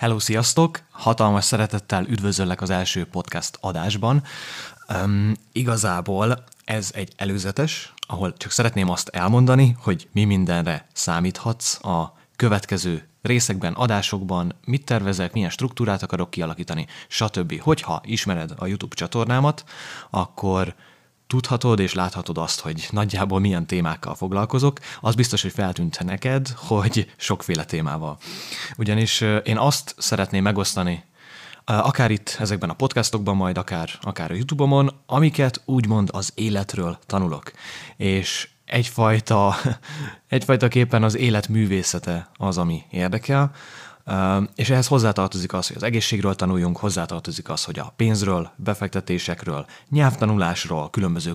[0.00, 0.80] Hello, sziasztok!
[0.90, 4.22] Hatalmas szeretettel üdvözöllek az első podcast adásban.
[5.04, 12.14] Um, igazából ez egy előzetes, ahol csak szeretném azt elmondani, hogy mi mindenre számíthatsz a
[12.36, 17.60] következő részekben, adásokban, mit tervezek, milyen struktúrát akarok kialakítani, stb.
[17.60, 19.64] Hogyha ismered a YouTube csatornámat,
[20.10, 20.74] akkor
[21.30, 27.12] tudhatod és láthatod azt, hogy nagyjából milyen témákkal foglalkozok, az biztos, hogy feltűnt neked, hogy
[27.16, 28.18] sokféle témával.
[28.76, 31.04] Ugyanis én azt szeretném megosztani,
[31.64, 37.52] akár itt ezekben a podcastokban, majd akár, akár a YouTube-omon, amiket úgymond az életről tanulok.
[37.96, 39.54] És egyfajta,
[40.28, 43.50] egyfajta képen az élet művészete az, ami érdekel,
[44.54, 50.90] és ehhez hozzátartozik az, hogy az egészségről tanuljunk, hozzátartozik az, hogy a pénzről, befektetésekről, nyelvtanulásról,
[50.90, 51.34] különböző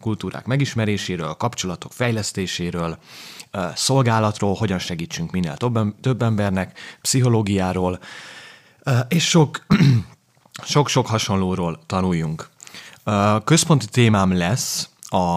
[0.00, 2.98] kultúrák megismeréséről, kapcsolatok fejlesztéséről,
[3.74, 5.56] szolgálatról, hogyan segítsünk minél
[6.00, 7.98] több embernek, pszichológiáról,
[9.08, 9.66] és sok,
[10.64, 12.48] sok-sok hasonlóról tanuljunk.
[13.44, 15.36] Központi témám lesz a,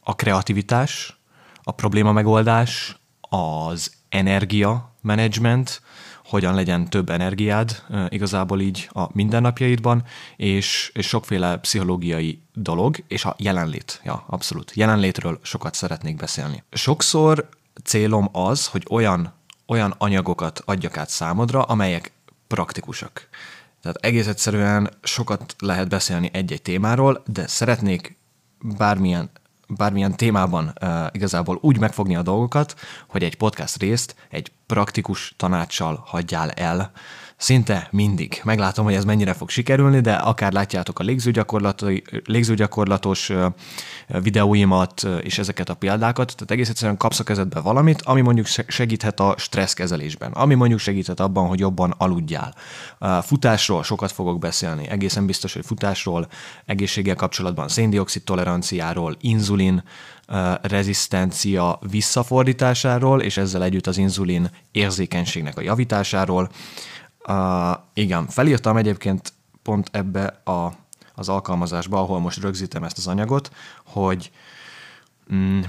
[0.00, 1.18] a kreativitás,
[1.62, 5.82] a probléma megoldás, az energia management,
[6.24, 10.04] hogyan legyen több energiád igazából így a mindennapjaidban,
[10.36, 16.62] és, és sokféle pszichológiai dolog, és a jelenlét, ja, abszolút, jelenlétről sokat szeretnék beszélni.
[16.70, 17.48] Sokszor
[17.84, 19.32] célom az, hogy olyan,
[19.66, 22.12] olyan anyagokat adjak át számodra, amelyek
[22.46, 23.28] praktikusak.
[23.82, 28.16] Tehát egész egyszerűen sokat lehet beszélni egy-egy témáról, de szeretnék
[28.76, 29.30] bármilyen
[29.76, 32.74] bármilyen témában uh, igazából úgy megfogni a dolgokat,
[33.08, 36.90] hogy egy podcast részt egy praktikus tanácssal hagyjál el,
[37.36, 38.40] szinte mindig.
[38.44, 41.04] Meglátom, hogy ez mennyire fog sikerülni, de akár látjátok a
[42.24, 43.32] légzőgyakorlatos
[44.06, 49.20] videóimat és ezeket a példákat, tehát egész egyszerűen kapsz a kezedbe valamit, ami mondjuk segíthet
[49.20, 52.54] a stresszkezelésben, ami mondjuk segíthet abban, hogy jobban aludjál.
[53.22, 56.28] Futásról sokat fogok beszélni, egészen biztos, hogy futásról,
[56.64, 59.82] egészséggel kapcsolatban széndiokszid toleranciáról, inzulin,
[60.62, 66.50] rezisztencia visszafordításáról, és ezzel együtt az inzulin érzékenységnek a javításáról,
[67.94, 69.32] igen, felírtam egyébként
[69.62, 70.72] pont ebbe a,
[71.14, 73.50] az alkalmazásba, ahol most rögzítem ezt az anyagot,
[73.84, 74.30] hogy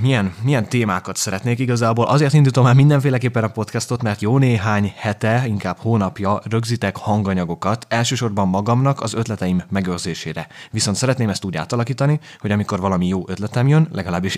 [0.01, 2.05] milyen, milyen témákat szeretnék igazából.
[2.05, 8.47] Azért indítom el mindenféleképpen a podcastot, mert jó néhány hete, inkább hónapja rögzítek hanganyagokat, elsősorban
[8.47, 10.47] magamnak az ötleteim megőrzésére.
[10.71, 14.37] Viszont szeretném ezt úgy átalakítani, hogy amikor valami jó ötletem jön, legalábbis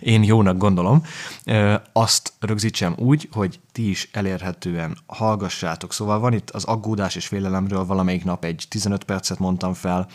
[0.00, 1.02] én jónak gondolom,
[1.92, 5.92] azt rögzítsem úgy, hogy ti is elérhetően hallgassátok.
[5.92, 10.08] Szóval van itt az aggódás és félelemről valamelyik nap egy 15 percet mondtam fel,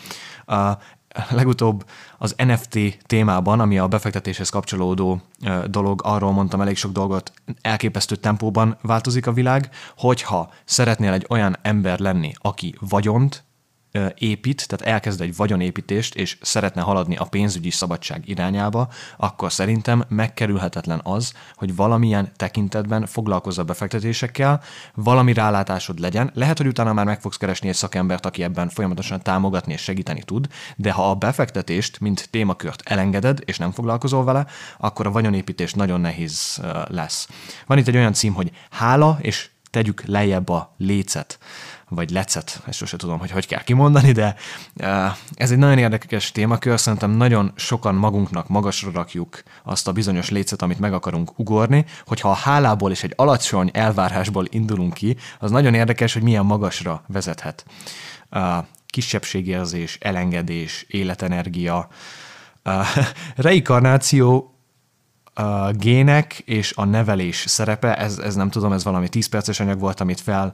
[1.30, 1.86] legutóbb
[2.18, 5.22] az NFT témában, ami a befektetéshez kapcsolódó
[5.66, 7.32] dolog, arról mondtam elég sok dolgot,
[7.62, 13.47] elképesztő tempóban változik a világ, hogyha szeretnél egy olyan ember lenni, aki vagyont
[14.18, 21.00] épít, tehát elkezd egy vagyonépítést, és szeretne haladni a pénzügyi szabadság irányába, akkor szerintem megkerülhetetlen
[21.04, 24.62] az, hogy valamilyen tekintetben foglalkozz a befektetésekkel,
[24.94, 26.32] valami rálátásod legyen.
[26.34, 30.24] Lehet, hogy utána már meg fogsz keresni egy szakembert, aki ebben folyamatosan támogatni és segíteni
[30.24, 34.46] tud, de ha a befektetést, mint témakört elengeded, és nem foglalkozol vele,
[34.78, 37.28] akkor a vagyonépítés nagyon nehéz lesz.
[37.66, 41.40] Van itt egy olyan cím, hogy hála, és tegyük lejjebb a lécet
[41.90, 44.36] vagy lecet, ezt sose tudom, hogy hogy kell kimondani, de
[45.34, 50.62] ez egy nagyon érdekes témakör, szerintem nagyon sokan magunknak magasra rakjuk azt a bizonyos lécet,
[50.62, 55.74] amit meg akarunk ugorni, hogyha a hálából és egy alacsony elvárásból indulunk ki, az nagyon
[55.74, 57.66] érdekes, hogy milyen magasra vezethet.
[58.86, 61.88] Kisebbségérzés, elengedés, életenergia,
[63.36, 64.57] reinkarnáció
[65.72, 70.00] gének és a nevelés szerepe, ez, ez nem tudom, ez valami 10 perces anyag volt,
[70.00, 70.54] amit fel,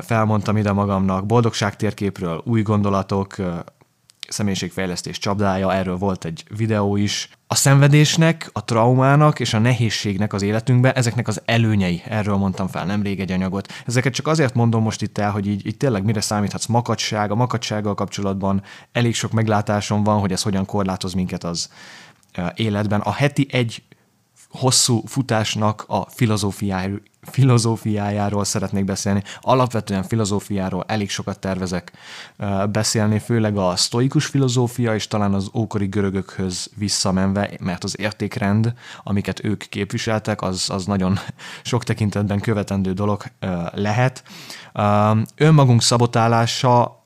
[0.00, 3.36] felmondtam ide magamnak, boldogság térképről, új gondolatok,
[4.28, 7.28] személyiségfejlesztés csapdája, erről volt egy videó is.
[7.46, 12.84] A szenvedésnek, a traumának és a nehézségnek az életünkben, ezeknek az előnyei, erről mondtam fel
[12.84, 13.72] nemrég egy anyagot.
[13.86, 17.34] Ezeket csak azért mondom most itt el, hogy így, így tényleg mire számíthatsz makacság, a
[17.34, 18.62] makacsággal kapcsolatban
[18.92, 21.68] elég sok meglátásom van, hogy ez hogyan korlátoz minket az
[22.54, 23.00] életben.
[23.00, 23.82] A heti egy
[24.54, 29.22] hosszú futásnak a filozófiájáról, filozófiájáról szeretnék beszélni.
[29.40, 31.92] Alapvetően filozófiáról elég sokat tervezek
[32.70, 39.44] beszélni, főleg a sztoikus filozófia, és talán az ókori görögökhöz visszamenve, mert az értékrend, amiket
[39.44, 41.18] ők képviseltek, az, az nagyon
[41.62, 43.24] sok tekintetben követendő dolog
[43.72, 44.22] lehet.
[45.36, 47.03] Önmagunk szabotálása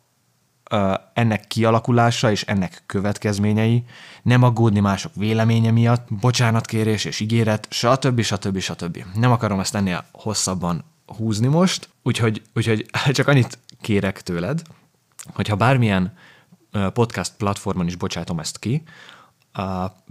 [1.13, 3.85] ennek kialakulása és ennek következményei,
[4.23, 8.21] nem aggódni mások véleménye miatt, bocsánatkérés és ígéret, stb.
[8.21, 8.59] stb.
[8.59, 9.05] stb.
[9.15, 14.63] Nem akarom ezt ennél hosszabban húzni most, úgyhogy, úgyhogy csak annyit kérek tőled,
[15.33, 16.13] hogyha bármilyen
[16.93, 18.83] podcast platformon is bocsátom ezt ki,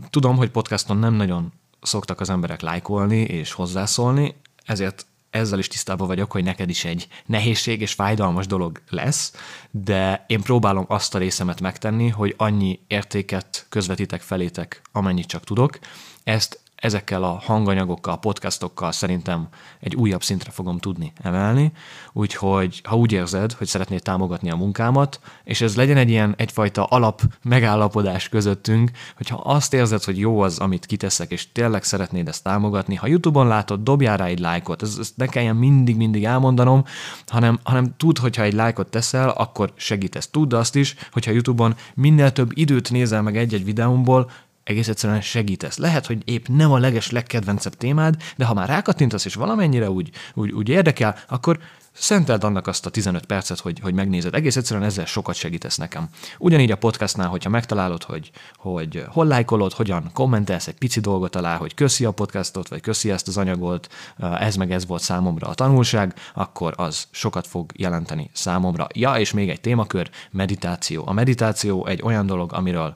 [0.09, 6.07] tudom, hogy podcaston nem nagyon szoktak az emberek lájkolni és hozzászólni, ezért ezzel is tisztában
[6.07, 9.33] vagyok, hogy neked is egy nehézség és fájdalmas dolog lesz,
[9.71, 15.79] de én próbálom azt a részemet megtenni, hogy annyi értéket közvetítek felétek, amennyit csak tudok.
[16.23, 19.47] Ezt ezekkel a hanganyagokkal, podcastokkal szerintem
[19.79, 21.71] egy újabb szintre fogom tudni emelni,
[22.13, 26.83] úgyhogy ha úgy érzed, hogy szeretnéd támogatni a munkámat, és ez legyen egy ilyen egyfajta
[26.83, 32.43] alap megállapodás közöttünk, hogyha azt érzed, hogy jó az, amit kiteszek, és tényleg szeretnéd ezt
[32.43, 36.83] támogatni, ha YouTube-on látod, dobjál rá egy lájkot, ez, ezt ne kelljen mindig-mindig elmondanom,
[37.27, 40.27] hanem, hanem tudd, hogyha egy lájkot teszel, akkor segítesz.
[40.27, 44.29] Tudd azt is, hogyha YouTube-on minél több időt nézel meg egy-egy videómból,
[44.67, 45.77] egész egyszerűen segítesz.
[45.77, 50.09] Lehet, hogy épp nem a leges legkedvencebb témád, de ha már rákattintasz és valamennyire úgy,
[50.33, 51.59] úgy, úgy érdekel, akkor
[51.99, 54.35] szenteld annak azt a 15 percet, hogy, hogy megnézed.
[54.35, 56.09] Egész egyszerűen ezzel sokat segítesz nekem.
[56.37, 61.55] Ugyanígy a podcastnál, hogyha megtalálod, hogy, hogy hol lájkolod, hogyan kommentelsz egy pici dolgot alá,
[61.55, 63.93] hogy köszi a podcastot, vagy köszi ezt az anyagot,
[64.39, 68.87] ez meg ez volt számomra a tanulság, akkor az sokat fog jelenteni számomra.
[68.93, 71.03] Ja, és még egy témakör, meditáció.
[71.05, 72.95] A meditáció egy olyan dolog, amiről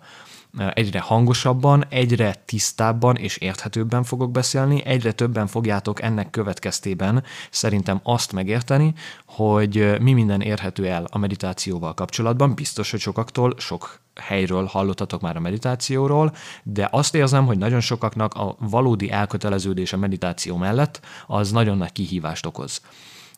[0.74, 8.32] egyre hangosabban, egyre tisztábban és érthetőbben fogok beszélni, egyre többen fogjátok ennek következtében szerintem azt
[8.32, 8.94] megérteni,
[9.26, 12.54] hogy mi minden érhető el a meditációval kapcsolatban.
[12.56, 16.34] Biztos, hogy sokaktól, sok helyről hallottatok már a meditációról,
[16.64, 21.92] de azt érzem, hogy nagyon sokaknak a valódi elköteleződés a meditáció mellett az nagyon nagy
[21.92, 22.82] kihívást okoz.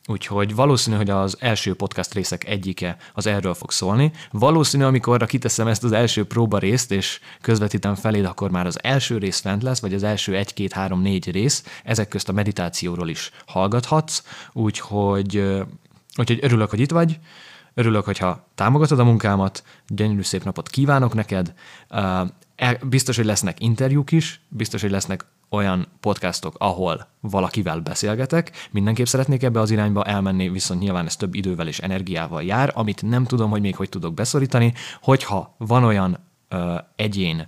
[0.07, 4.11] Úgyhogy valószínű, hogy az első podcast részek egyike az erről fog szólni.
[4.31, 9.17] Valószínű, amikor kiteszem ezt az első próba részt, és közvetítem feléd, akkor már az első
[9.17, 13.09] rész fent lesz, vagy az első egy, két, három, négy rész, ezek közt a meditációról
[13.09, 14.23] is hallgathatsz,
[14.53, 15.38] úgyhogy,
[16.17, 17.19] úgyhogy örülök, hogy itt vagy,
[17.73, 21.53] örülök, hogyha támogatod a munkámat, gyönyörű szép napot kívánok neked,
[22.83, 28.67] biztos, hogy lesznek interjúk is, biztos, hogy lesznek olyan podcastok, ahol valakivel beszélgetek.
[28.71, 33.01] Mindenképp szeretnék ebbe az irányba elmenni, viszont nyilván ez több idővel és energiával jár, amit
[33.01, 34.73] nem tudom, hogy még hogy tudok beszorítani.
[35.01, 36.17] Hogyha van olyan
[36.50, 37.47] ö, egyén,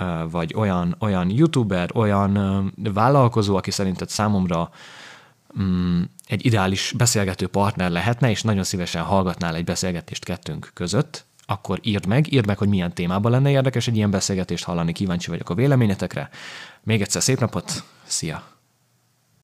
[0.00, 2.60] ö, vagy olyan, olyan youtuber, olyan ö,
[2.92, 4.70] vállalkozó, aki szerinted számomra
[5.60, 11.78] mm, egy ideális beszélgető partner lehetne, és nagyon szívesen hallgatnál egy beszélgetést kettőnk között, akkor
[11.82, 15.50] írd meg, írd meg, hogy milyen témában lenne érdekes egy ilyen beszélgetést hallani, kíváncsi vagyok
[15.50, 16.28] a véleményetekre.
[16.82, 18.57] Még egyszer szép napot, szia!